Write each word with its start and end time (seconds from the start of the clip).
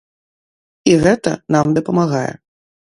І 0.93 0.97
гэта 1.05 1.37
нам 1.59 1.67
дапамагае. 1.79 2.29